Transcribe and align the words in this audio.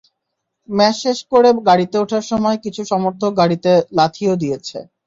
Match 0.69 0.95
শেষে 1.01 1.25
করে 1.31 1.49
গাড়িতে 1.69 1.95
ওঠার 1.99 2.23
সময় 2.31 2.57
কিছু 2.65 2.81
সমর্থক 2.91 3.31
গাড়িতে 3.39 3.69
লাথিও 3.97 4.33
দিয়েছে। 4.41 4.77